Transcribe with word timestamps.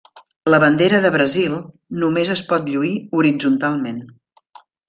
La 0.53 0.59
bandera 0.63 1.01
del 1.03 1.13
Brasil 1.15 1.59
només 2.05 2.33
es 2.39 2.43
pot 2.49 2.73
lluir 2.73 2.93
horitzontalment. 3.19 4.05